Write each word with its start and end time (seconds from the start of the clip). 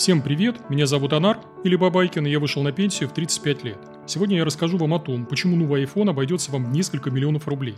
Всем 0.00 0.22
привет, 0.22 0.70
меня 0.70 0.86
зовут 0.86 1.12
Анар, 1.12 1.40
или 1.62 1.76
Бабайкин, 1.76 2.26
и 2.26 2.30
я 2.30 2.40
вышел 2.40 2.62
на 2.62 2.72
пенсию 2.72 3.10
в 3.10 3.12
35 3.12 3.64
лет. 3.64 3.78
Сегодня 4.06 4.38
я 4.38 4.46
расскажу 4.46 4.78
вам 4.78 4.94
о 4.94 4.98
том, 4.98 5.26
почему 5.26 5.56
новый 5.56 5.84
iPhone 5.84 6.08
обойдется 6.08 6.50
вам 6.50 6.64
в 6.64 6.72
несколько 6.72 7.10
миллионов 7.10 7.46
рублей. 7.46 7.74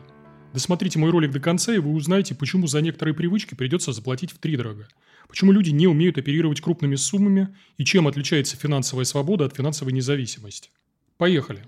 Досмотрите 0.53 1.00
мой 1.00 1.11
ролик 1.11 1.32
до 1.32 1.40
конца, 1.40 1.74
и 1.74 1.79
вы 1.79 1.90
узнаете, 1.90 2.37
почему 2.37 2.69
за 2.69 2.80
некоторые 2.80 3.12
привычки 3.12 3.56
придется 3.56 3.90
заплатить 3.90 4.30
в 4.30 4.38
три 4.38 4.56
дорого. 4.56 4.87
Почему 5.27 5.50
люди 5.50 5.71
не 5.71 5.88
умеют 5.88 6.16
оперировать 6.16 6.61
крупными 6.61 6.95
суммами, 6.95 7.56
и 7.77 7.85
чем 7.85 8.06
отличается 8.06 8.57
финансовая 8.57 9.04
свобода 9.04 9.46
от 9.46 9.57
финансовой 9.57 9.93
независимости. 9.93 10.70
Поехали. 11.16 11.64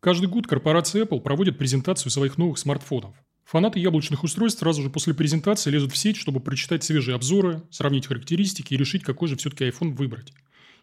Каждый 0.00 0.30
год 0.30 0.46
корпорация 0.46 1.04
Apple 1.04 1.20
проводит 1.20 1.58
презентацию 1.58 2.10
своих 2.10 2.38
новых 2.38 2.56
смартфонов. 2.56 3.14
Фанаты 3.44 3.80
яблочных 3.80 4.22
устройств 4.22 4.60
сразу 4.60 4.82
же 4.82 4.90
после 4.90 5.12
презентации 5.12 5.70
лезут 5.70 5.92
в 5.92 5.96
сеть, 5.96 6.16
чтобы 6.16 6.40
прочитать 6.40 6.84
свежие 6.84 7.14
обзоры, 7.14 7.62
сравнить 7.70 8.06
характеристики 8.06 8.74
и 8.74 8.76
решить, 8.76 9.02
какой 9.02 9.28
же 9.28 9.36
все-таки 9.36 9.64
iPhone 9.64 9.94
выбрать. 9.94 10.32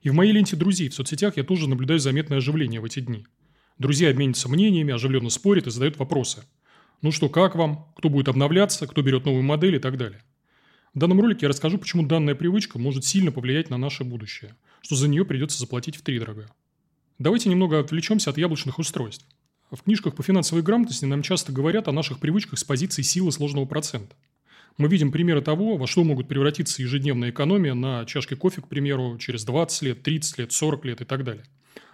И 0.02 0.10
в 0.10 0.14
моей 0.14 0.32
ленте 0.32 0.56
друзей 0.56 0.90
в 0.90 0.94
соцсетях 0.94 1.38
я 1.38 1.44
тоже 1.44 1.70
наблюдаю 1.70 2.00
заметное 2.00 2.40
оживление 2.40 2.82
в 2.82 2.86
эти 2.86 3.00
дни. 3.00 3.26
Друзья 3.78 4.10
обменятся 4.10 4.50
мнениями, 4.50 4.94
оживленно 4.94 5.30
спорят 5.30 5.68
и 5.68 5.72
задают 5.72 5.98
вопросы. 5.98 6.44
Ну 7.02 7.12
что, 7.12 7.30
как 7.30 7.56
вам? 7.56 7.92
Кто 7.96 8.10
будет 8.10 8.28
обновляться? 8.28 8.88
Кто 8.88 9.02
берет 9.02 9.26
новую 9.26 9.44
модель 9.44 9.76
и 9.76 9.80
так 9.80 9.98
далее. 9.98 10.22
В 10.94 11.00
данном 11.00 11.22
ролике 11.22 11.42
я 11.44 11.50
расскажу, 11.50 11.78
почему 11.78 12.08
данная 12.08 12.34
привычка 12.34 12.80
может 12.80 13.06
сильно 13.06 13.32
повлиять 13.32 13.70
на 13.70 13.78
наше 13.78 14.04
будущее, 14.04 14.56
что 14.82 14.96
за 14.96 15.08
нее 15.08 15.26
придется 15.26 15.60
заплатить 15.60 15.96
в 15.96 16.02
три 16.02 16.18
дорого. 16.18 16.50
Давайте 17.20 17.50
немного 17.50 17.80
отвлечемся 17.80 18.32
от 18.32 18.38
яблочных 18.38 18.80
устройств. 18.80 19.26
В 19.72 19.84
книжках 19.84 20.16
по 20.16 20.24
финансовой 20.24 20.64
грамотности 20.64 21.04
нам 21.04 21.22
часто 21.22 21.52
говорят 21.52 21.90
о 21.90 21.92
наших 21.92 22.20
привычках 22.20 22.58
с 22.58 22.64
позиции 22.64 23.02
силы 23.02 23.34
сложного 23.34 23.66
процента. 23.66 24.16
Мы 24.78 24.88
видим 24.88 25.12
примеры 25.12 25.42
того, 25.42 25.76
во 25.76 25.88
что 25.88 26.06
могут 26.06 26.30
превратиться 26.30 26.82
ежедневная 26.82 27.32
экономия 27.32 27.74
на 27.74 28.06
чашке 28.06 28.38
кофе, 28.38 28.62
к 28.62 28.68
примеру, 28.70 29.18
через 29.18 29.44
20 29.44 29.82
лет, 29.82 30.04
30 30.04 30.38
лет, 30.38 30.52
40 30.54 30.86
лет 30.86 31.02
и 31.02 31.06
так 31.06 31.26
далее. 31.26 31.44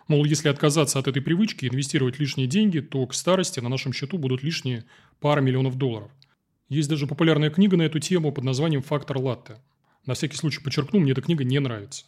Мол, 0.07 0.23
если 0.25 0.49
отказаться 0.49 0.99
от 0.99 1.07
этой 1.07 1.21
привычки 1.21 1.65
и 1.65 1.69
инвестировать 1.69 2.19
лишние 2.19 2.45
деньги, 2.45 2.79
то 2.79 3.07
к 3.07 3.13
старости 3.15 3.59
на 3.59 3.69
нашем 3.69 3.91
счету 3.91 4.19
будут 4.19 4.43
лишние 4.43 4.85
пара 5.19 5.41
миллионов 5.41 5.75
долларов. 5.75 6.11
Есть 6.69 6.89
даже 6.89 7.07
популярная 7.07 7.49
книга 7.49 7.77
на 7.77 7.83
эту 7.83 7.99
тему 7.99 8.31
под 8.31 8.43
названием 8.43 8.83
«Фактор 8.83 9.17
латте». 9.17 9.57
На 10.05 10.13
всякий 10.13 10.35
случай 10.35 10.61
подчеркну, 10.61 10.99
мне 10.99 11.13
эта 11.13 11.21
книга 11.21 11.43
не 11.43 11.59
нравится. 11.59 12.05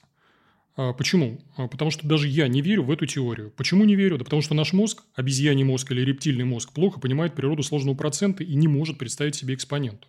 А, 0.78 0.92
почему? 0.92 1.40
А, 1.56 1.68
потому 1.68 1.90
что 1.90 2.06
даже 2.06 2.28
я 2.28 2.48
не 2.48 2.62
верю 2.62 2.84
в 2.84 2.92
эту 2.92 3.06
теорию. 3.06 3.52
Почему 3.56 3.86
не 3.86 3.96
верю? 3.96 4.18
Да 4.18 4.26
потому 4.26 4.42
что 4.42 4.54
наш 4.54 4.74
мозг, 4.74 5.04
обезьяний 5.16 5.64
мозг 5.64 5.92
или 5.92 6.02
рептильный 6.02 6.44
мозг, 6.44 6.74
плохо 6.74 7.00
понимает 7.00 7.34
природу 7.34 7.64
сложного 7.64 7.96
процента 7.96 8.44
и 8.44 8.56
не 8.56 8.68
может 8.68 8.98
представить 8.98 9.36
себе 9.36 9.54
экспоненту. 9.54 10.08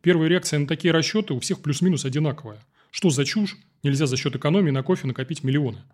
Первая 0.00 0.28
реакция 0.28 0.58
на 0.58 0.66
такие 0.66 0.92
расчеты 0.92 1.34
у 1.34 1.40
всех 1.40 1.60
плюс-минус 1.60 2.04
одинаковая. 2.04 2.64
Что 2.90 3.10
за 3.10 3.24
чушь? 3.24 3.56
Нельзя 3.84 4.06
за 4.06 4.16
счет 4.16 4.34
экономии 4.34 4.72
на 4.72 4.82
кофе 4.82 5.06
накопить 5.06 5.44
миллионы. 5.44 5.84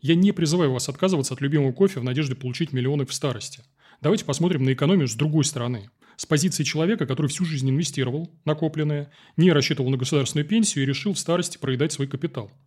Я 0.00 0.14
не 0.14 0.30
призываю 0.30 0.72
вас 0.72 0.88
отказываться 0.88 1.34
от 1.34 1.40
любимого 1.40 1.72
кофе 1.72 1.98
в 1.98 2.04
надежде 2.04 2.36
получить 2.36 2.72
миллионы 2.72 3.04
в 3.04 3.12
старости. 3.12 3.64
Давайте 4.00 4.24
посмотрим 4.24 4.64
на 4.64 4.74
экономию 4.74 5.08
с 5.08 5.14
другой 5.14 5.44
стороны. 5.44 5.90
С 6.16 6.26
позиции 6.26 6.62
человека, 6.62 7.04
который 7.06 7.26
всю 7.26 7.44
жизнь 7.44 7.68
инвестировал, 7.68 8.30
накопленное, 8.44 9.10
не 9.36 9.50
рассчитывал 9.50 9.90
на 9.90 9.96
государственную 9.96 10.46
пенсию 10.46 10.84
и 10.84 10.86
решил 10.86 11.14
в 11.14 11.18
старости 11.18 11.58
проедать 11.58 11.92
свой 11.92 12.06
капитал– 12.06 12.52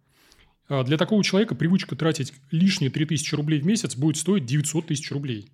для 0.69 0.97
такого 0.97 1.23
человека 1.23 1.55
привычка 1.55 1.95
тратить 1.95 2.33
лишние 2.51 2.91
3000 2.91 3.35
рублей 3.35 3.59
в 3.59 3.65
месяц 3.65 3.95
будет 3.95 4.17
стоить 4.17 4.45
900 4.45 4.87
тысяч 4.87 5.11
рублей. 5.11 5.49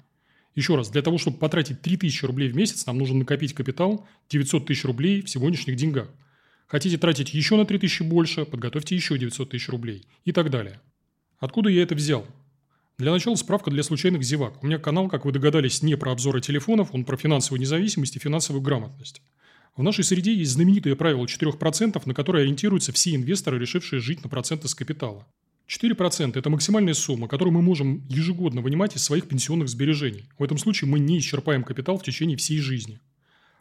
Еще 0.55 0.75
раз, 0.75 0.89
для 0.89 1.01
того, 1.01 1.17
чтобы 1.17 1.37
потратить 1.37 1.81
3000 1.81 2.25
рублей 2.25 2.49
в 2.49 2.55
месяц, 2.55 2.85
нам 2.85 2.97
нужно 2.97 3.19
накопить 3.19 3.53
капитал 3.53 4.07
900 4.29 4.65
тысяч 4.65 4.85
рублей 4.85 5.21
в 5.21 5.29
сегодняшних 5.29 5.75
деньгах. 5.75 6.09
Хотите 6.67 6.97
тратить 6.97 7.33
еще 7.33 7.55
на 7.55 7.65
3000 7.65 8.03
больше, 8.03 8.45
подготовьте 8.45 8.95
еще 8.95 9.17
900 9.17 9.51
тысяч 9.51 9.69
рублей 9.69 10.05
и 10.23 10.31
так 10.31 10.49
далее. 10.49 10.81
Откуда 11.39 11.69
я 11.69 11.83
это 11.83 11.95
взял? 11.95 12.25
Для 12.97 13.11
начала 13.11 13.35
справка 13.35 13.69
для 13.69 13.83
случайных 13.83 14.23
зевак. 14.23 14.63
У 14.63 14.67
меня 14.67 14.79
канал, 14.79 15.09
как 15.09 15.25
вы 15.25 15.33
догадались, 15.33 15.81
не 15.81 15.95
про 15.95 16.13
обзоры 16.13 16.39
телефонов, 16.39 16.93
он 16.93 17.03
про 17.03 17.17
финансовую 17.17 17.59
независимость 17.59 18.15
и 18.15 18.19
финансовую 18.19 18.61
грамотность. 18.61 19.21
В 19.75 19.83
нашей 19.83 20.05
среде 20.05 20.33
есть 20.33 20.53
знаменитое 20.53 20.95
правило 20.95 21.25
4%, 21.25 22.01
на 22.05 22.13
которое 22.13 22.43
ориентируются 22.43 22.93
все 22.93 23.13
инвесторы, 23.13 23.59
решившие 23.59 23.99
жить 23.99 24.23
на 24.23 24.29
проценты 24.29 24.69
с 24.69 24.75
капитала. 24.75 25.27
4%– 25.67 26.31
это 26.39 26.49
максимальная 26.49 26.93
сумма, 26.93 27.27
которую 27.27 27.53
мы 27.53 27.61
можем 27.61 28.05
ежегодно 28.07 28.61
вынимать 28.61 28.95
из 28.95 29.03
своих 29.03 29.27
пенсионных 29.27 29.67
сбережений. 29.67 30.29
В 30.39 30.43
этом 30.43 30.57
случае 30.57 30.89
мы 30.89 30.99
не 30.99 31.19
исчерпаем 31.19 31.63
капитал 31.63 31.97
в 31.97 32.03
течение 32.03 32.37
всей 32.37 32.59
жизни. 32.59 33.01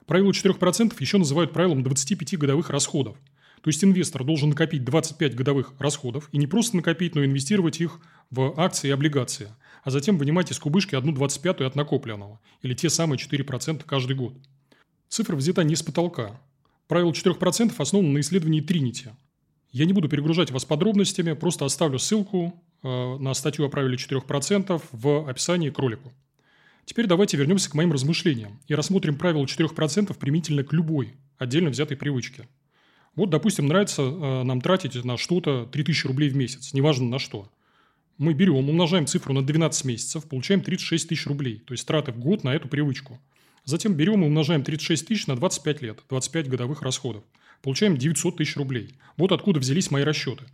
Правило 0.07 0.31
4% 0.31 0.95
еще 1.01 1.19
называют 1.19 1.53
правилом 1.53 1.83
25 1.83 2.39
годовых 2.39 2.71
расходов. 2.71 3.17
То 3.63 3.69
есть 3.69 3.83
инвестор 3.83 4.23
должен 4.23 4.51
накопить 4.51 4.85
25 4.85 5.35
годовых 5.35 5.73
расходов 5.81 6.29
и 6.31 6.39
не 6.39 6.47
просто 6.47 6.77
накопить, 6.77 7.17
но 7.17 7.25
инвестировать 7.25 7.81
их 7.81 7.99
в 8.31 8.55
акции 8.57 8.89
и 8.89 8.93
облигации, 8.93 9.49
а 9.83 9.91
затем 9.91 10.19
вынимать 10.19 10.53
из 10.53 10.61
кубышки 10.61 10.95
одну 10.95 11.11
25 11.13 11.63
от 11.63 11.75
накопленного, 11.75 12.41
или 12.63 12.75
те 12.75 12.89
самые 12.89 13.19
4% 13.19 13.83
каждый 13.85 14.15
год. 14.15 14.35
Цифра 15.09 15.37
взята 15.37 15.65
не 15.65 15.77
с 15.77 15.83
потолка. 15.83 16.41
Правило 16.89 17.13
4% 17.13 17.75
основано 17.79 18.13
на 18.13 18.21
исследовании 18.21 18.61
Тринити. 18.61 19.11
Я 19.73 19.87
не 19.87 19.93
буду 19.93 20.09
перегружать 20.09 20.51
вас 20.51 20.65
подробностями, 20.65 21.33
просто 21.33 21.65
оставлю 21.65 21.99
ссылку 21.99 22.63
э, 22.83 23.17
на 23.19 23.35
статью 23.35 23.65
о 23.65 23.69
правиле 23.69 23.97
4% 23.97 24.83
в 24.93 25.29
описании 25.29 25.71
к 25.71 25.79
ролику. 25.79 26.13
Теперь 26.85 27.07
давайте 27.07 27.37
вернемся 27.37 27.71
к 27.71 27.75
моим 27.75 27.93
размышлениям 27.93 28.61
и 28.69 28.75
рассмотрим 28.75 29.17
правило 29.17 29.45
4% 29.45 30.17
применительно 30.17 30.63
к 30.63 30.73
любой 30.73 31.15
отдельно 31.39 31.71
взятой 31.71 31.97
привычке. 31.97 32.47
Вот, 33.17 33.31
допустим, 33.31 33.67
нравится 33.67 34.03
э, 34.03 34.43
нам 34.43 34.61
тратить 34.61 35.03
на 35.05 35.17
что-то 35.17 35.67
3000 35.67 36.07
рублей 36.07 36.29
в 36.29 36.37
месяц, 36.37 36.73
неважно 36.75 37.07
на 37.09 37.19
что. 37.19 37.51
Мы 38.19 38.33
берем, 38.35 38.69
умножаем 38.69 39.07
цифру 39.07 39.33
на 39.33 39.45
12 39.45 39.85
месяцев, 39.87 40.29
получаем 40.29 40.61
36 40.61 41.09
тысяч 41.09 41.27
рублей, 41.27 41.59
то 41.67 41.73
есть 41.73 41.87
траты 41.87 42.13
в 42.13 42.19
год 42.19 42.45
на 42.45 42.55
эту 42.55 42.69
привычку– 42.69 43.19
Затем 43.65 43.95
берем 43.95 44.23
и 44.23 44.27
умножаем 44.27 44.63
36 44.63 45.07
тысяч 45.07 45.27
на 45.27 45.37
25 45.37 45.83
лет, 45.83 46.01
25 46.09 46.49
годовых 46.49 46.83
расходов. 46.83 47.25
Получаем 47.63 47.97
900 47.97 48.37
тысяч 48.37 48.57
рублей. 48.57 48.95
Вот 49.17 49.33
откуда 49.33 49.59
взялись 49.61 49.91
мои 49.91 50.03
расчеты. 50.03 50.45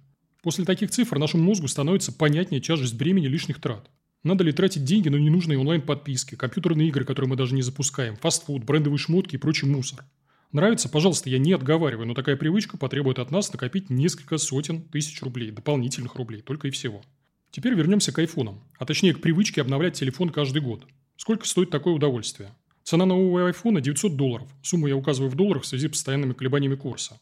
После 0.42 0.64
таких 0.64 0.90
цифр 0.90 1.18
нашему 1.18 1.42
мозгу 1.42 1.66
становится 1.68 2.12
понятнее 2.12 2.60
тяжесть 2.60 2.96
бремени 2.96 3.26
лишних 3.26 3.60
трат. 3.60 3.90
Надо 4.22 4.44
ли 4.44 4.52
тратить 4.52 4.84
деньги 4.84 5.08
на 5.08 5.16
ненужные 5.16 5.58
онлайн-подписки, 5.58 6.34
компьютерные 6.34 6.88
игры, 6.88 7.04
которые 7.04 7.28
мы 7.28 7.36
даже 7.36 7.54
не 7.54 7.62
запускаем, 7.62 8.16
фастфуд, 8.16 8.64
брендовые 8.64 8.98
шмотки 8.98 9.34
и 9.34 9.38
прочий 9.38 9.66
мусор? 9.66 10.04
Нравится? 10.52 10.88
Пожалуйста, 10.88 11.30
я 11.30 11.38
не 11.38 11.52
отговариваю, 11.52 12.06
но 12.06 12.14
такая 12.14 12.36
привычка 12.36 12.76
потребует 12.76 13.18
от 13.18 13.30
нас 13.30 13.52
накопить 13.52 13.88
несколько 13.88 14.36
сотен 14.38 14.82
тысяч 14.82 15.22
рублей, 15.22 15.50
дополнительных 15.50 16.16
рублей, 16.16 16.42
только 16.42 16.68
и 16.68 16.70
всего. 16.70 17.02
Теперь 17.50 17.74
вернемся 17.74 18.12
к 18.12 18.18
айфонам, 18.18 18.62
а 18.78 18.84
точнее 18.84 19.14
к 19.14 19.20
привычке 19.20 19.60
обновлять 19.62 19.94
телефон 19.94 20.30
каждый 20.30 20.60
год. 20.60 20.86
Сколько 21.16 21.46
стоит 21.46 21.70
такое 21.70 21.94
удовольствие? 21.94 22.50
Цена 22.84 23.06
нового 23.06 23.46
айфона 23.46 23.80
900 23.80 24.16
долларов. 24.16 24.48
Сумму 24.62 24.86
я 24.86 24.96
указываю 24.96 25.30
в 25.30 25.36
долларах 25.36 25.62
в 25.62 25.66
связи 25.66 25.86
с 25.86 25.90
постоянными 25.90 26.32
колебаниями 26.32 26.74
курса. 26.74 27.20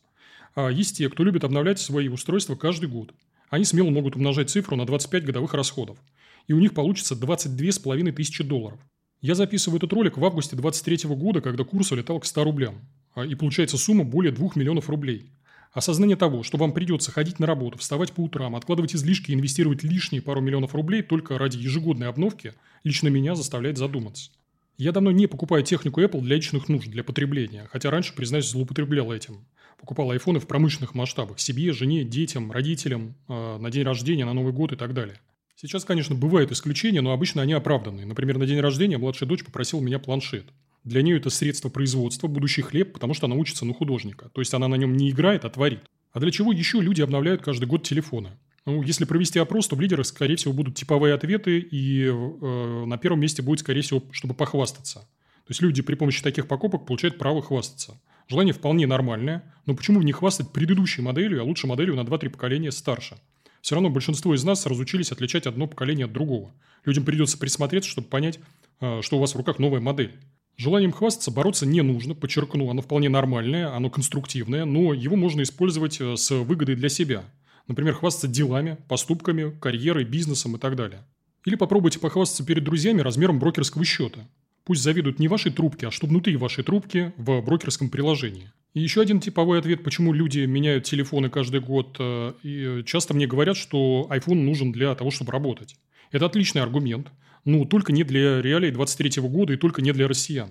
А 0.55 0.69
есть 0.69 0.97
те, 0.97 1.09
кто 1.09 1.25
любит 1.25 1.45
обновлять 1.45 1.79
свои 1.79 2.09
устройства 2.09 2.57
каждый 2.57 2.89
год. 2.89 3.13
Они 3.51 3.65
смело 3.65 3.91
могут 3.91 4.17
умножать 4.17 4.51
цифру 4.51 4.77
на 4.77 4.87
25 4.87 5.25
годовых 5.25 5.55
расходов. 5.55 5.99
И 6.47 6.53
у 6.53 6.61
них 6.61 6.75
получится 6.75 7.15
22,5 7.15 8.13
тысячи 8.13 8.43
долларов. 8.43 8.79
Я 9.21 9.35
записываю 9.35 9.79
этот 9.79 9.93
ролик 9.93 10.17
в 10.17 10.25
августе 10.25 10.57
2023 10.57 11.15
года, 11.17 11.41
когда 11.41 11.65
курс 11.65 11.93
улетал 11.93 12.21
к 12.21 12.25
100 12.25 12.45
рублям. 12.45 12.81
А, 13.15 13.25
и 13.25 13.35
получается 13.35 13.77
сумма 13.77 14.05
более 14.05 14.33
2 14.33 14.51
миллионов 14.55 14.89
рублей. 14.89 15.33
Осознание 15.73 16.17
того, 16.17 16.43
что 16.43 16.57
вам 16.57 16.73
придется 16.73 17.13
ходить 17.13 17.39
на 17.39 17.47
работу, 17.47 17.79
вставать 17.79 18.13
по 18.13 18.21
утрам, 18.21 18.57
откладывать 18.57 18.95
излишки 18.95 19.31
и 19.31 19.35
инвестировать 19.35 19.83
лишние 19.83 20.23
пару 20.23 20.41
миллионов 20.41 20.75
рублей 20.75 21.03
только 21.03 21.37
ради 21.37 21.59
ежегодной 21.59 22.09
обновки, 22.09 22.55
лично 22.85 23.09
меня 23.09 23.35
заставляет 23.35 23.77
задуматься. 23.77 24.31
Я 24.79 24.93
давно 24.93 25.11
не 25.11 25.27
покупаю 25.27 25.65
технику 25.65 26.01
Apple 26.01 26.21
для 26.21 26.37
личных 26.37 26.69
нужд, 26.69 26.89
для 26.89 27.03
потребления, 27.03 27.69
хотя 27.73 27.91
раньше, 27.91 28.15
признаюсь, 28.15 28.49
злоупотреблял 28.49 29.13
этим. 29.13 29.45
Покупал 29.77 30.13
айфоны 30.13 30.39
в 30.39 30.47
промышленных 30.47 30.95
масштабах 30.95 31.41
себе, 31.41 31.73
жене, 31.73 32.05
детям, 32.05 32.53
родителям, 32.53 33.17
э, 33.29 33.59
на 33.59 33.71
день 33.73 33.83
рождения, 33.83 34.25
на 34.25 34.35
Новый 34.35 34.53
год 34.53 34.73
и 34.73 34.77
так 34.77 34.95
далее. 34.95 35.21
Сейчас, 35.57 35.85
конечно, 35.85 36.15
бывают 36.15 36.53
исключения, 36.53 37.01
но 37.01 37.13
обычно 37.13 37.43
они 37.43 37.55
оправданные. 37.55 38.07
Например, 38.07 38.39
на 38.39 38.47
день 38.47 38.61
рождения 38.61 38.99
младшая 38.99 39.29
дочь 39.29 39.45
попросила 39.45 39.81
меня 39.81 39.99
планшет. 39.99 40.45
Для 40.85 41.03
нее 41.03 41.17
это 41.17 41.29
средство 41.29 41.71
производства, 41.71 42.29
будущий 42.29 42.63
хлеб, 42.63 42.93
потому 42.93 43.15
что 43.15 43.27
она 43.27 43.35
учится 43.35 43.65
на 43.65 43.75
художника. 43.75 44.29
То 44.29 44.41
есть 44.41 44.55
она 44.55 44.69
на 44.69 44.77
нем 44.77 44.97
не 44.97 45.11
играет, 45.11 45.45
а 45.45 45.51
творит. 45.51 45.81
А 46.13 46.21
для 46.21 46.31
чего 46.31 46.53
еще 46.53 46.81
люди 46.81 47.03
обновляют 47.03 47.43
каждый 47.43 47.65
год 47.65 47.83
телефоны? 47.83 48.39
Ну, 48.69 48.83
если 48.83 49.07
провести 49.07 49.39
опрос, 49.39 49.67
то 49.67 49.77
в 49.77 49.81
лидерах, 49.81 50.05
скорее 50.05 50.37
всего, 50.37 50.53
будут 50.53 50.75
типовые 50.75 51.15
ответы, 51.15 51.59
и 51.59 52.05
э, 52.05 52.85
на 52.85 52.99
первом 52.99 53.21
месте 53.21 53.41
будет, 53.41 53.61
скорее 53.61 53.81
всего, 53.81 54.03
чтобы 54.11 54.35
похвастаться. 54.35 54.99
То 54.99 55.49
есть 55.49 55.63
люди 55.63 55.81
при 55.81 55.95
помощи 55.95 56.23
таких 56.23 56.47
покупок 56.47 56.85
получают 56.85 57.17
право 57.17 57.41
хвастаться. 57.41 57.99
Желание 58.29 58.53
вполне 58.53 58.87
нормальное, 58.87 59.43
но 59.65 59.75
почему 59.75 60.03
не 60.03 60.13
хвастать 60.13 60.53
предыдущей 60.53 61.01
моделью, 61.01 61.41
а 61.41 61.45
лучше 61.45 61.67
моделью 61.67 61.95
на 61.97 62.03
2-3 62.03 62.29
поколения 62.29 62.71
старше? 62.71 63.17
Все 63.63 63.75
равно 63.75 63.89
большинство 63.89 64.35
из 64.35 64.45
нас 64.45 64.67
разучились 64.67 65.13
отличать 65.13 65.47
одно 65.47 65.67
поколение 65.67 66.05
от 66.05 66.13
другого. 66.13 66.53
Людям 66.85 67.07
придется 67.07 67.39
присмотреться, 67.39 67.89
чтобы 67.89 68.09
понять, 68.09 68.39
э, 68.83 69.01
что 69.01 69.17
у 69.17 69.21
вас 69.21 69.33
в 69.35 69.39
руках 69.39 69.59
новая 69.59 69.81
модель. 69.81 70.13
Желанием 70.59 70.93
хвастаться 70.93 71.31
бороться 71.31 71.65
не 71.65 71.81
нужно, 71.81 72.15
подчеркну, 72.15 72.69
оно 72.69 72.83
вполне 72.83 73.09
нормальное, 73.09 73.75
оно 73.75 73.89
конструктивное, 73.89 74.67
но 74.67 74.93
его 74.93 75.17
можно 75.17 75.41
использовать 75.41 76.03
э, 76.03 76.19
с 76.19 76.33
выгодой 76.33 76.75
для 76.75 76.91
себя– 76.91 77.25
Например, 77.69 77.95
хвастаться 77.95 78.27
делами, 78.29 78.79
поступками, 78.89 79.57
карьерой, 79.61 80.05
бизнесом 80.05 80.57
и 80.57 80.59
так 80.59 80.75
далее. 80.75 81.05
Или 81.45 81.55
попробуйте 81.55 82.01
похвастаться 82.01 82.45
перед 82.45 82.65
друзьями 82.65 83.03
размером 83.03 83.39
брокерского 83.39 83.85
счета. 83.85 84.27
Пусть 84.65 84.83
завидуют 84.83 85.19
не 85.19 85.29
вашей 85.29 85.53
трубке, 85.53 85.87
а 85.87 85.91
что 85.91 86.07
внутри 86.07 86.37
вашей 86.37 86.65
трубки 86.65 87.13
в 87.17 87.41
брокерском 87.41 87.89
приложении. 87.89 88.53
И 88.75 88.81
еще 88.81 89.01
один 89.01 89.21
типовой 89.21 89.59
ответ, 89.59 89.83
почему 89.83 90.13
люди 90.13 90.41
меняют 90.41 90.85
телефоны 90.85 91.31
каждый 91.31 91.61
год. 91.61 91.97
Э, 91.99 92.33
и 92.43 92.83
часто 92.85 93.15
мне 93.15 93.27
говорят, 93.27 93.57
что 93.57 94.07
iPhone 94.11 94.43
нужен 94.43 94.73
для 94.73 94.95
того, 94.95 95.11
чтобы 95.11 95.33
работать. 95.33 95.77
Это 96.11 96.27
отличный 96.27 96.63
аргумент, 96.63 97.09
но 97.45 97.65
только 97.65 97.93
не 97.93 98.05
для 98.05 98.43
реалий 98.43 98.71
23 98.71 99.23
года 99.23 99.53
и 99.55 99.57
только 99.57 99.81
не 99.81 99.93
для 99.93 100.07
россиян. 100.09 100.51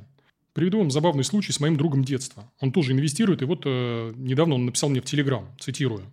Приведу 0.53 0.79
вам 0.79 0.89
забавный 0.89 1.23
случай 1.23 1.51
с 1.51 1.59
моим 1.59 1.77
другом 1.77 2.03
детства. 2.03 2.51
Он 2.59 2.71
тоже 2.71 2.93
инвестирует, 2.93 3.43
и 3.43 3.45
вот 3.45 3.61
э, 3.65 4.13
недавно 4.15 4.55
он 4.55 4.65
написал 4.65 4.89
мне 4.89 5.01
в 5.01 5.05
Телеграм, 5.05 5.47
цитирую. 5.59 6.11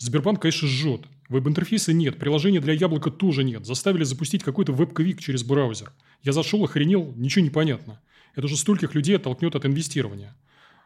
Сбербанк, 0.00 0.40
конечно, 0.40 0.66
жжет. 0.66 1.02
Веб-интерфейса 1.28 1.92
нет, 1.92 2.18
приложения 2.18 2.60
для 2.60 2.72
яблока 2.72 3.10
тоже 3.10 3.44
нет. 3.44 3.66
Заставили 3.66 4.04
запустить 4.04 4.42
какой-то 4.42 4.72
веб-квик 4.72 5.20
через 5.20 5.44
браузер. 5.44 5.92
Я 6.22 6.32
зашел, 6.32 6.64
охренел, 6.64 7.12
ничего 7.16 7.44
не 7.44 7.50
понятно. 7.50 8.00
Это 8.34 8.48
же 8.48 8.56
стольких 8.56 8.94
людей 8.94 9.16
оттолкнет 9.16 9.54
от 9.54 9.66
инвестирования. 9.66 10.34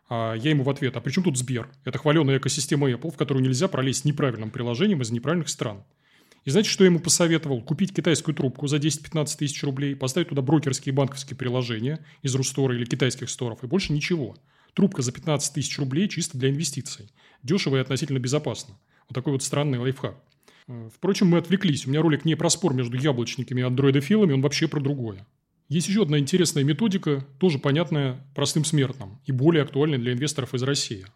А 0.09 0.35
я 0.35 0.51
ему 0.51 0.65
в 0.65 0.71
ответ, 0.71 0.97
а 0.97 1.01
при 1.01 1.13
чем 1.13 1.23
тут 1.23 1.39
Сбер? 1.39 1.69
Это 1.85 1.97
хваленая 1.99 2.39
экосистема 2.39 2.91
Apple, 2.91 3.13
в 3.13 3.17
которую 3.17 3.45
нельзя 3.45 3.69
пролезть 3.69 4.05
неправильным 4.05 4.51
приложением 4.51 5.01
из 5.01 5.13
неправильных 5.13 5.49
стран. 5.49 5.85
И 6.45 6.51
знаете, 6.51 6.71
что 6.71 6.83
я 6.83 6.91
ему 6.91 6.99
посоветовал? 6.99 7.63
Купить 7.63 7.95
китайскую 7.95 8.35
трубку 8.35 8.67
за 8.67 8.79
10-15 8.79 9.39
тысяч 9.39 9.63
рублей, 9.63 9.95
поставить 9.95 10.31
туда 10.31 10.43
брокерские 10.43 10.93
и 10.93 10.97
банковские 10.97 11.37
приложения 11.37 12.05
из 12.23 12.35
Рустора 12.35 12.75
или 12.75 12.85
китайских 12.85 13.31
сторов, 13.31 13.63
и 13.63 13.69
больше 13.69 13.93
ничего. 13.93 14.37
Трубка 14.73 15.03
за 15.03 15.13
15 15.13 15.55
тысяч 15.55 15.79
рублей 15.79 16.09
чисто 16.09 16.37
для 16.37 16.51
инвестиций. 16.51 17.13
Дешево 17.45 17.77
и 17.77 17.81
относительно 17.81 18.19
безопасно. 18.19 18.75
Вот 19.09 19.15
такой 19.15 19.33
вот 19.33 19.43
странный 19.43 19.79
лайфхак. 19.79 20.17
Э, 20.69 20.89
впрочем, 20.95 21.29
мы 21.29 21.39
отвлеклись. 21.39 21.87
У 21.87 21.91
меня 21.91 22.03
ролик 22.03 22.25
не 22.25 22.35
про 22.35 22.51
спор 22.51 22.75
между 22.75 22.97
яблочниками 22.97 23.61
и 23.61 23.65
андроидофилами, 23.65 24.33
он 24.33 24.43
вообще 24.43 24.69
про 24.69 24.81
другое. 24.81 25.27
Есть 25.69 25.89
еще 25.89 26.03
одна 26.03 26.19
интересная 26.19 26.63
методика, 26.63 27.27
тоже 27.39 27.59
понятная 27.59 28.25
простым 28.35 28.65
смертным 28.65 29.19
и 29.25 29.33
более 29.33 29.63
актуальная 29.63 29.99
для 29.99 30.13
инвесторов 30.13 30.55
из 30.55 30.63
России. 30.63 31.07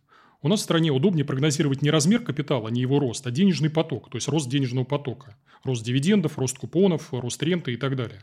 У 0.41 0.49
нас 0.49 0.61
в 0.61 0.63
стране 0.63 0.91
удобнее 0.91 1.25
прогнозировать 1.25 1.83
не 1.83 1.91
размер 1.91 2.21
капитала, 2.21 2.69
не 2.69 2.81
его 2.81 3.01
рост, 3.01 3.27
а 3.27 3.31
денежный 3.31 3.71
поток, 3.71 4.09
то 4.09 4.17
есть 4.17 4.29
рост 4.29 4.49
денежного 4.49 4.85
потока. 4.85 5.37
Рост 5.65 5.85
дивидендов, 5.85 6.39
рост 6.39 6.57
купонов, 6.59 7.13
рост 7.13 7.43
ренты 7.43 7.73
и 7.73 7.77
так 7.77 7.97
далее. 7.97 8.23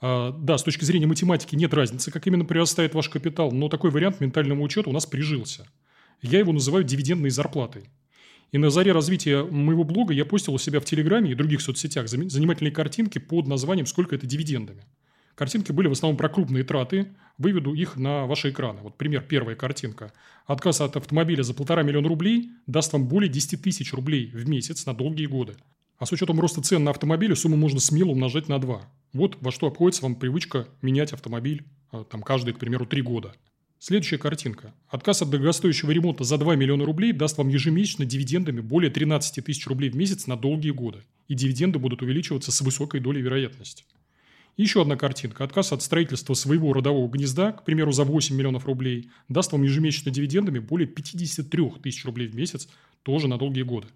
А, 0.00 0.32
да, 0.32 0.56
с 0.56 0.62
точки 0.62 0.84
зрения 0.84 1.06
математики 1.06 1.54
нет 1.54 1.72
разницы, 1.74 2.10
как 2.10 2.26
именно 2.26 2.44
прирастает 2.44 2.94
ваш 2.94 3.08
капитал, 3.08 3.52
но 3.52 3.68
такой 3.68 3.90
вариант 3.90 4.20
ментального 4.20 4.60
учета 4.60 4.88
у 4.88 4.92
нас 4.92 5.04
прижился. 5.06 5.68
Я 6.22 6.38
его 6.38 6.52
называю 6.52 6.84
дивидендной 6.84 7.30
зарплатой. 7.30 7.90
И 8.52 8.58
на 8.58 8.70
заре 8.70 8.92
развития 8.92 9.42
моего 9.42 9.84
блога 9.84 10.14
я 10.14 10.24
постил 10.24 10.54
у 10.54 10.58
себя 10.58 10.80
в 10.80 10.84
Телеграме 10.84 11.32
и 11.32 11.34
других 11.34 11.60
соцсетях 11.60 12.08
занимательные 12.08 12.72
картинки 12.72 13.18
под 13.18 13.46
названием 13.46 13.86
«Сколько 13.86 14.14
это 14.14 14.26
дивидендами?». 14.26 14.84
Картинки 15.34 15.72
были 15.72 15.88
в 15.88 15.92
основном 15.92 16.16
про 16.16 16.28
крупные 16.28 16.62
траты. 16.62 17.08
Выведу 17.38 17.74
их 17.74 17.96
на 17.96 18.26
ваши 18.26 18.50
экраны. 18.50 18.80
Вот 18.82 18.96
пример, 18.96 19.22
первая 19.22 19.56
картинка. 19.56 20.12
Отказ 20.46 20.80
от 20.80 20.96
автомобиля 20.96 21.42
за 21.42 21.54
полтора 21.54 21.82
миллиона 21.82 22.08
рублей 22.08 22.50
даст 22.68 22.92
вам 22.92 23.08
более 23.08 23.28
10 23.28 23.60
тысяч 23.60 23.92
рублей 23.92 24.30
в 24.32 24.48
месяц 24.48 24.86
на 24.86 24.94
долгие 24.94 25.26
годы. 25.26 25.56
А 25.98 26.06
с 26.06 26.12
учетом 26.12 26.38
роста 26.38 26.62
цен 26.62 26.84
на 26.84 26.90
автомобили 26.92 27.34
сумму 27.34 27.56
можно 27.56 27.80
смело 27.80 28.10
умножать 28.10 28.48
на 28.48 28.60
2. 28.60 28.82
Вот 29.12 29.38
во 29.40 29.50
что 29.50 29.66
обходится 29.66 30.02
вам 30.02 30.14
привычка 30.14 30.68
менять 30.82 31.12
автомобиль 31.12 31.64
а, 31.90 32.04
там, 32.04 32.22
каждые, 32.22 32.54
к 32.54 32.58
примеру, 32.58 32.86
3 32.86 33.02
года. 33.02 33.34
Следующая 33.86 34.16
картинка. 34.16 34.72
Отказ 34.88 35.20
от 35.20 35.28
дорогостоящего 35.28 35.90
ремонта 35.90 36.24
за 36.24 36.38
2 36.38 36.56
миллиона 36.56 36.86
рублей 36.86 37.12
даст 37.12 37.36
вам 37.36 37.48
ежемесячно 37.48 38.06
дивидендами 38.06 38.62
более 38.62 38.90
13 38.90 39.44
тысяч 39.44 39.66
рублей 39.66 39.90
в 39.90 39.94
месяц 39.94 40.26
на 40.26 40.38
долгие 40.38 40.70
годы. 40.70 41.02
И 41.28 41.34
дивиденды 41.34 41.78
будут 41.78 42.00
увеличиваться 42.00 42.50
с 42.50 42.62
высокой 42.62 43.00
долей 43.00 43.20
вероятности. 43.20 43.84
еще 44.56 44.80
одна 44.80 44.96
картинка. 44.96 45.44
Отказ 45.44 45.72
от 45.72 45.82
строительства 45.82 46.32
своего 46.32 46.72
родового 46.72 47.10
гнезда, 47.10 47.52
к 47.52 47.66
примеру, 47.66 47.92
за 47.92 48.04
8 48.04 48.34
миллионов 48.34 48.64
рублей, 48.64 49.10
даст 49.28 49.52
вам 49.52 49.64
ежемесячно 49.64 50.10
дивидендами 50.10 50.60
более 50.60 50.88
53 50.88 51.72
тысяч 51.82 52.06
рублей 52.06 52.28
в 52.28 52.34
месяц, 52.34 52.68
тоже 53.02 53.28
на 53.28 53.36
долгие 53.36 53.64
годы. 53.64 53.88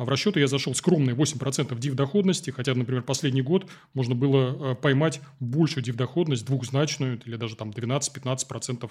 А 0.00 0.04
в 0.06 0.08
расчеты 0.08 0.40
я 0.40 0.46
зашел 0.46 0.74
скромные 0.74 1.14
8% 1.14 1.78
див-доходности, 1.78 2.50
хотя, 2.50 2.74
например, 2.74 3.02
последний 3.02 3.42
год 3.42 3.70
можно 3.92 4.14
было 4.14 4.72
э, 4.72 4.74
поймать 4.74 5.20
большую 5.40 5.84
див-доходность, 5.84 6.46
двухзначную, 6.46 7.20
или 7.26 7.36
даже 7.36 7.54
там 7.54 7.68
12-15% 7.68 8.90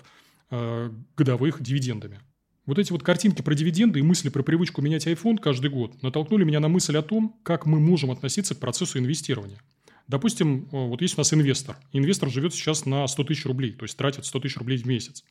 э, 0.51 0.91
годовых 1.17 1.63
дивидендами. 1.63 2.19
Вот 2.67 2.77
эти 2.77 2.91
вот 2.91 3.01
картинки 3.01 3.41
про 3.41 3.55
дивиденды 3.55 3.97
и 3.97 4.03
мысли 4.03 4.29
про 4.29 4.43
привычку 4.43 4.83
менять 4.83 5.07
iPhone 5.07 5.39
каждый 5.39 5.71
год 5.71 5.99
натолкнули 6.03 6.43
меня 6.43 6.59
на 6.59 6.67
мысль 6.67 6.95
о 6.95 7.01
том, 7.01 7.39
как 7.41 7.65
мы 7.65 7.79
можем 7.79 8.11
относиться 8.11 8.53
к 8.53 8.59
процессу 8.59 8.99
инвестирования. 8.99 9.59
Допустим, 10.07 10.65
э, 10.65 10.67
вот 10.73 11.01
есть 11.01 11.17
у 11.17 11.21
нас 11.21 11.33
инвестор. 11.33 11.75
Инвестор 11.91 12.29
живет 12.29 12.53
сейчас 12.53 12.85
на 12.85 13.07
100 13.07 13.23
тысяч 13.23 13.47
рублей, 13.47 13.71
то 13.71 13.83
есть 13.83 13.97
тратит 13.97 14.25
100 14.25 14.41
тысяч 14.41 14.57
рублей 14.57 14.77
в 14.77 14.85
месяц. 14.85 15.23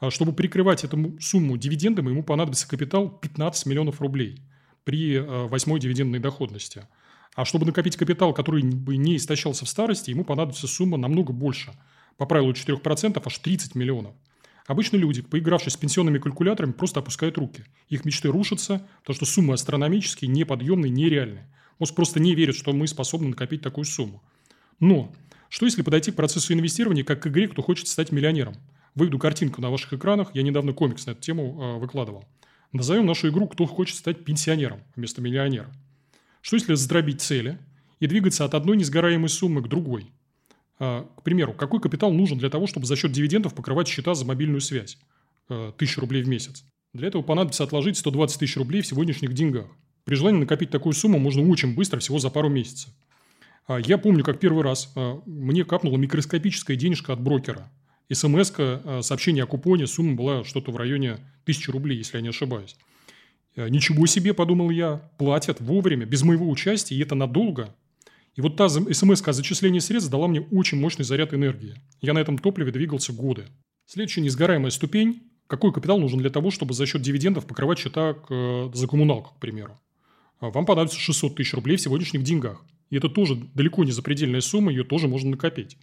А 0.00 0.10
чтобы 0.10 0.32
прикрывать 0.32 0.82
эту 0.82 1.16
сумму 1.20 1.56
дивидендами, 1.56 2.08
ему 2.08 2.24
понадобится 2.24 2.66
капитал 2.66 3.08
15 3.08 3.66
миллионов 3.66 4.00
рублей– 4.00 4.42
при 4.84 5.16
э, 5.16 5.46
восьмой 5.46 5.80
дивидендной 5.80 6.18
доходности. 6.18 6.86
А 7.34 7.44
чтобы 7.44 7.66
накопить 7.66 7.96
капитал, 7.96 8.34
который 8.34 8.62
бы 8.62 8.96
не 8.96 9.16
истощался 9.16 9.64
в 9.64 9.68
старости, 9.68 10.10
ему 10.10 10.24
понадобится 10.24 10.66
сумма 10.66 10.98
намного 10.98 11.32
больше. 11.32 11.72
По 12.18 12.26
правилу 12.26 12.52
4% 12.52 13.22
аж 13.24 13.38
30 13.38 13.74
миллионов. 13.74 14.14
Обычно 14.66 14.96
люди, 14.96 15.22
поигравшись 15.22 15.72
с 15.72 15.76
пенсионными 15.76 16.18
калькуляторами, 16.18 16.72
просто 16.72 17.00
опускают 17.00 17.38
руки. 17.38 17.64
Их 17.88 18.04
мечты 18.04 18.28
рушатся, 18.28 18.86
потому 19.00 19.16
что 19.16 19.26
суммы 19.26 19.54
астрономические, 19.54 20.30
неподъемные, 20.30 20.90
нереальные. 20.90 21.48
Мозг 21.78 21.94
просто 21.94 22.20
не 22.20 22.34
верит, 22.34 22.54
что 22.54 22.72
мы 22.72 22.86
способны 22.86 23.30
накопить 23.30 23.62
такую 23.62 23.84
сумму. 23.84 24.22
Но 24.78 25.12
что 25.48 25.66
если 25.66 25.82
подойти 25.82 26.12
к 26.12 26.16
процессу 26.16 26.52
инвестирования 26.52 27.02
как 27.02 27.22
к 27.22 27.26
игре, 27.26 27.48
кто 27.48 27.62
хочет 27.62 27.88
стать 27.88 28.12
миллионером? 28.12 28.54
Выведу 28.94 29.18
картинку 29.18 29.60
на 29.60 29.70
ваших 29.70 29.94
экранах, 29.94 30.34
я 30.34 30.42
недавно 30.42 30.72
комикс 30.74 31.06
на 31.06 31.12
эту 31.12 31.22
тему 31.22 31.58
э, 31.60 31.78
выкладывал. 31.78 32.24
Назовем 32.72 33.04
нашу 33.04 33.28
игру 33.28 33.46
«Кто 33.48 33.66
хочет 33.66 33.96
стать 33.96 34.24
пенсионером» 34.24 34.80
вместо 34.96 35.20
миллионера. 35.20 35.70
Что 36.40 36.56
если 36.56 36.72
заздробить 36.72 37.20
цели 37.20 37.58
и 38.00 38.06
двигаться 38.06 38.46
от 38.46 38.54
одной 38.54 38.78
несгораемой 38.78 39.28
суммы 39.28 39.62
к 39.62 39.68
другой? 39.68 40.10
А, 40.78 41.06
к 41.16 41.22
примеру, 41.22 41.52
какой 41.52 41.80
капитал 41.80 42.12
нужен 42.12 42.38
для 42.38 42.48
того, 42.48 42.66
чтобы 42.66 42.86
за 42.86 42.96
счет 42.96 43.12
дивидендов 43.12 43.54
покрывать 43.54 43.88
счета 43.88 44.14
за 44.14 44.24
мобильную 44.24 44.62
связь? 44.62 44.98
А, 45.50 45.72
тысячу 45.72 46.00
рублей 46.00 46.22
в 46.22 46.28
месяц. 46.28 46.64
Для 46.94 47.08
этого 47.08 47.20
понадобится 47.20 47.62
отложить 47.62 47.98
120 47.98 48.38
тысяч 48.40 48.56
рублей 48.56 48.80
в 48.80 48.86
сегодняшних 48.86 49.34
деньгах. 49.34 49.66
При 50.04 50.14
желании 50.14 50.40
накопить 50.40 50.70
такую 50.70 50.94
сумму 50.94 51.18
можно 51.18 51.46
очень 51.46 51.74
быстро, 51.74 52.00
всего 52.00 52.18
за 52.18 52.30
пару 52.30 52.48
месяцев. 52.48 52.90
А, 53.66 53.80
я 53.80 53.98
помню, 53.98 54.24
как 54.24 54.40
первый 54.40 54.64
раз 54.64 54.94
мне 55.26 55.66
капнула 55.66 55.98
микроскопическая 55.98 56.78
денежка 56.78 57.12
от 57.12 57.20
брокера– 57.20 57.70
смс 58.10 58.52
э, 58.58 59.00
сообщение 59.02 59.44
о 59.44 59.46
купоне, 59.46 59.86
сумма 59.86 60.14
была 60.14 60.44
что-то 60.44 60.72
в 60.72 60.76
районе 60.76 61.12
1000 61.44 61.72
рублей, 61.72 61.98
если 61.98 62.16
я 62.16 62.22
не 62.22 62.28
ошибаюсь. 62.28 62.76
Э, 63.56 63.68
ничего 63.68 64.06
себе, 64.06 64.34
подумал 64.34 64.70
я, 64.70 65.10
платят 65.18 65.60
вовремя, 65.60 66.06
без 66.06 66.22
моего 66.22 66.48
участия, 66.48 66.94
и 66.94 67.02
это 67.02 67.14
надолго. 67.14 67.74
И 68.34 68.40
вот 68.40 68.56
та 68.56 68.68
смс 68.68 69.22
о 69.26 69.32
зачислении 69.32 69.78
средств 69.78 70.10
дала 70.10 70.28
мне 70.28 70.40
очень 70.40 70.78
мощный 70.78 71.04
заряд 71.04 71.34
энергии. 71.34 71.74
Я 72.00 72.14
на 72.14 72.18
этом 72.18 72.38
топливе 72.38 72.72
двигался 72.72 73.12
годы. 73.12 73.46
Следующая 73.86 74.22
несгораемая 74.22 74.70
ступень– 74.70 75.22
какой 75.52 75.70
капитал 75.70 75.98
нужен 75.98 76.18
для 76.18 76.30
того, 76.30 76.50
чтобы 76.50 76.72
за 76.72 76.86
счет 76.86 77.02
дивидендов 77.02 77.46
покрывать 77.46 77.78
счета 77.78 78.16
э, 78.30 78.70
за 78.72 78.88
коммуналку, 78.88 79.34
к 79.34 79.38
примеру. 79.38 79.78
Вам 80.40 80.64
понадобится 80.64 80.98
600 80.98 81.36
тысяч 81.36 81.52
рублей 81.52 81.76
в 81.76 81.80
сегодняшних 81.82 82.22
деньгах. 82.22 82.64
И 82.88 82.96
это 82.96 83.10
тоже 83.10 83.36
далеко 83.54 83.84
не 83.84 83.92
запредельная 83.92 84.40
сумма, 84.40 84.70
ее 84.70 84.82
тоже 84.82 85.08
можно 85.08 85.32
накопить. 85.32 85.76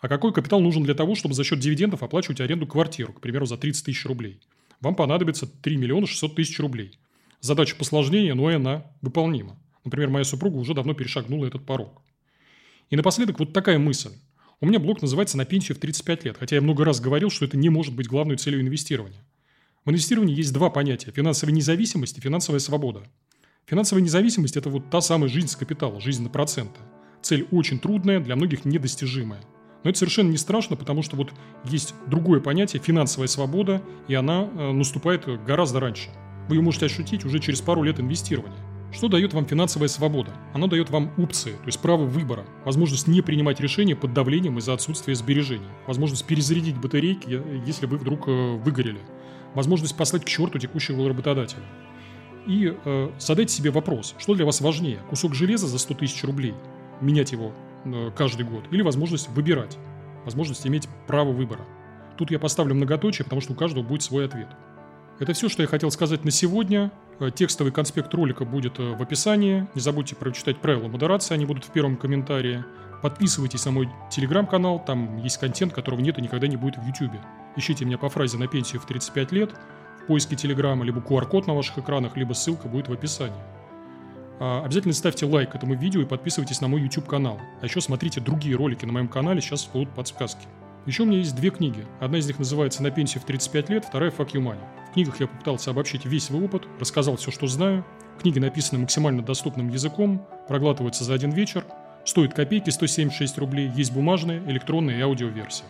А 0.00 0.08
какой 0.08 0.32
капитал 0.32 0.60
нужен 0.60 0.84
для 0.84 0.94
того, 0.94 1.14
чтобы 1.14 1.34
за 1.34 1.42
счет 1.42 1.58
дивидендов 1.58 2.02
оплачивать 2.02 2.40
аренду 2.40 2.66
квартиру, 2.66 3.12
к 3.12 3.20
примеру, 3.20 3.46
за 3.46 3.56
30 3.56 3.84
тысяч 3.84 4.04
рублей? 4.06 4.40
Вам 4.80 4.94
понадобится 4.94 5.46
3 5.46 5.76
миллиона 5.76 6.06
600 6.06 6.36
тысяч 6.36 6.58
рублей. 6.60 6.98
Задача 7.40 7.74
посложнее, 7.76 8.34
но 8.34 8.50
и 8.50 8.54
она 8.54 8.84
выполнима. 9.00 9.58
Например, 9.84 10.08
моя 10.08 10.24
супруга 10.24 10.56
уже 10.56 10.74
давно 10.74 10.94
перешагнула 10.94 11.46
этот 11.46 11.66
порог. 11.66 12.02
И 12.90 12.96
напоследок 12.96 13.40
вот 13.40 13.52
такая 13.52 13.78
мысль. 13.78 14.12
У 14.60 14.66
меня 14.66 14.78
блог 14.78 15.02
называется 15.02 15.36
«На 15.36 15.44
пенсию 15.44 15.76
в 15.76 15.80
35 15.80 16.24
лет», 16.24 16.36
хотя 16.38 16.56
я 16.56 16.62
много 16.62 16.84
раз 16.84 17.00
говорил, 17.00 17.30
что 17.30 17.44
это 17.44 17.56
не 17.56 17.68
может 17.68 17.94
быть 17.94 18.08
главной 18.08 18.36
целью 18.36 18.60
инвестирования. 18.60 19.24
В 19.84 19.90
инвестировании 19.90 20.36
есть 20.36 20.52
два 20.52 20.70
понятия– 20.70 21.10
финансовая 21.14 21.54
независимость 21.54 22.18
и 22.18 22.20
финансовая 22.20 22.60
свобода. 22.60 23.02
Финансовая 23.66 24.02
независимость– 24.02 24.56
это 24.56 24.70
вот 24.70 24.90
та 24.90 25.00
самая 25.00 25.28
жизнь 25.28 25.48
с 25.48 25.56
капитала, 25.56 26.00
жизнь 26.00 26.22
на 26.22 26.28
проценты. 26.28 26.80
Цель 27.22 27.46
очень 27.50 27.78
трудная, 27.78 28.20
для 28.20 28.36
многих 28.36 28.64
недостижимая– 28.64 29.42
но 29.88 29.90
это 29.90 30.00
совершенно 30.00 30.30
не 30.30 30.36
страшно, 30.36 30.76
потому 30.76 31.02
что 31.02 31.16
вот 31.16 31.30
есть 31.64 31.94
другое 32.08 32.40
понятие– 32.40 32.82
финансовая 32.84 33.26
свобода, 33.26 33.82
и 34.06 34.12
она 34.12 34.42
э, 34.42 34.72
наступает 34.72 35.24
гораздо 35.46 35.80
раньше. 35.80 36.10
Вы 36.46 36.56
ее 36.56 36.60
можете 36.60 36.84
ощутить 36.84 37.24
уже 37.24 37.38
через 37.38 37.62
пару 37.62 37.82
лет 37.82 37.98
инвестирования. 37.98 38.58
Что 38.92 39.08
дает 39.08 39.32
вам 39.32 39.46
финансовая 39.46 39.88
свобода? 39.88 40.30
Она 40.52 40.66
дает 40.66 40.90
вам 40.90 41.10
опции, 41.16 41.52
то 41.52 41.64
есть 41.64 41.80
право 41.80 42.04
выбора, 42.04 42.44
возможность 42.66 43.06
не 43.06 43.22
принимать 43.22 43.60
решения 43.60 43.96
под 43.96 44.12
давлением 44.12 44.58
из-за 44.58 44.74
отсутствия 44.74 45.14
сбережений, 45.14 45.70
возможность 45.86 46.26
перезарядить 46.26 46.76
батарейки, 46.76 47.40
если 47.64 47.86
вы 47.86 47.96
вдруг 47.96 48.28
э, 48.28 48.56
выгорели, 48.58 49.00
возможность 49.54 49.96
послать 49.96 50.22
к 50.22 50.28
черту 50.28 50.58
текущего 50.58 51.08
работодателя. 51.08 51.64
И 52.46 52.74
э, 52.84 53.10
задайте 53.18 53.54
себе 53.54 53.70
вопрос, 53.70 54.14
что 54.18 54.34
для 54.34 54.44
вас 54.44 54.60
важнее, 54.60 54.98
кусок 55.08 55.34
железа 55.34 55.66
за 55.66 55.78
100 55.78 55.94
тысяч 55.94 56.22
рублей, 56.24 56.52
менять 57.00 57.32
его 57.32 57.52
э, 57.52 57.77
каждый 58.16 58.46
год, 58.46 58.64
или 58.70 58.82
возможность 58.82 59.28
выбирать, 59.30 59.78
возможность 60.24 60.66
иметь 60.66 60.88
право 61.06 61.32
выбора. 61.32 61.64
Тут 62.16 62.30
я 62.30 62.38
поставлю 62.38 62.74
многоточие, 62.74 63.24
потому 63.24 63.40
что 63.40 63.52
у 63.52 63.56
каждого 63.56 63.84
будет 63.84 64.02
свой 64.02 64.26
ответ. 64.26 64.48
Это 65.20 65.32
все, 65.32 65.48
что 65.48 65.62
я 65.62 65.68
хотел 65.68 65.90
сказать 65.90 66.24
на 66.24 66.30
сегодня. 66.30 66.92
Э, 67.18 67.30
текстовый 67.34 67.72
конспект 67.72 68.12
ролика 68.14 68.44
будет 68.44 68.78
э, 68.78 68.94
в 68.94 69.02
описании. 69.02 69.66
Не 69.74 69.80
забудьте 69.80 70.14
прочитать 70.14 70.58
правила 70.58 70.88
модерации, 70.88 71.34
они 71.34 71.44
будут 71.44 71.64
в 71.64 71.72
первом 71.72 71.96
комментарии. 71.96 72.64
Подписывайтесь 73.02 73.64
на 73.64 73.70
мой 73.70 73.88
телеграм-канал, 74.10 74.82
там 74.84 75.18
есть 75.18 75.38
контент, 75.38 75.72
которого 75.72 76.00
нет 76.00 76.18
и 76.18 76.22
никогда 76.22 76.48
не 76.48 76.56
будет 76.56 76.76
в 76.78 76.86
YouTube. 76.86 77.16
Ищите 77.56 77.84
меня 77.84 77.98
по 77.98 78.08
фразе 78.08 78.38
«на 78.38 78.48
пенсию 78.48 78.80
в 78.80 78.86
35 78.86 79.32
лет», 79.32 79.54
поиске 80.08 80.34
Телеграма, 80.34 80.84
либо 80.84 81.00
QR-код 81.00 81.46
на 81.46 81.54
ваших 81.54 81.78
экранах, 81.78 82.16
либо 82.16 82.32
ссылка 82.32 82.66
будет 82.66 82.88
в 82.88 82.92
описании. 82.92 83.38
А, 84.40 84.62
обязательно 84.64 84.94
ставьте 84.94 85.26
лайк 85.26 85.54
этому 85.54 85.74
видео 85.74 86.00
и 86.00 86.06
подписывайтесь 86.06 86.60
на 86.60 86.68
мой 86.68 86.82
YouTube 86.82 87.06
канал. 87.06 87.40
А 87.60 87.64
еще 87.64 87.80
смотрите 87.80 88.20
другие 88.20 88.56
ролики 88.56 88.84
на 88.84 88.92
моем 88.92 89.08
канале, 89.08 89.40
сейчас 89.40 89.66
будут 89.66 89.94
подсказки. 89.94 90.46
Еще 90.86 91.02
у 91.02 91.06
меня 91.06 91.18
есть 91.18 91.36
две 91.36 91.50
книги. 91.50 91.84
Одна 92.00 92.18
из 92.18 92.26
них 92.26 92.38
называется 92.38 92.82
«На 92.82 92.90
пенсию 92.90 93.22
в 93.22 93.26
35 93.26 93.68
лет», 93.68 93.84
вторая 93.84 94.10
«Fuck 94.10 94.32
you 94.32 94.42
money». 94.42 94.60
В 94.90 94.94
книгах 94.94 95.20
я 95.20 95.26
попытался 95.26 95.70
обобщить 95.70 96.06
весь 96.06 96.24
свой 96.24 96.44
опыт, 96.44 96.66
рассказал 96.80 97.16
все, 97.16 97.30
что 97.30 97.46
знаю. 97.46 97.84
Книги 98.20 98.38
написаны 98.38 98.80
максимально 98.80 99.22
доступным 99.22 99.68
языком, 99.68 100.26
проглатываются 100.48 101.04
за 101.04 101.14
один 101.14 101.30
вечер, 101.30 101.64
стоят 102.04 102.32
копейки 102.32 102.70
176 102.70 103.36
рублей, 103.38 103.68
есть 103.68 103.92
бумажные, 103.92 104.42
электронные 104.46 104.98
и 104.98 105.02
аудиоверсии. 105.02 105.64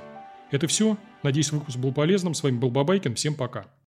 Это 0.50 0.66
все. 0.66 0.96
Надеюсь, 1.22 1.52
выпуск 1.52 1.78
был 1.78 1.92
полезным. 1.92 2.34
С 2.34 2.42
вами 2.42 2.56
был 2.56 2.70
Бабайкин. 2.70 3.14
Всем 3.14 3.34
пока. 3.34 3.66